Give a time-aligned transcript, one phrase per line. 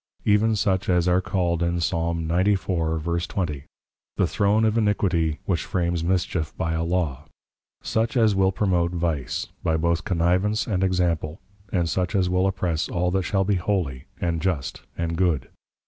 [0.25, 2.15] Even, such as are called in Psal.
[2.25, 3.65] 94.20.
[4.17, 7.25] The throne of iniquity, which frames mischief by a Law;
[7.83, 11.39] such as will promote Vice, by both Connivance, and Example;
[11.71, 15.49] and such as will oppress all that shall be Holy, and Just, and Good.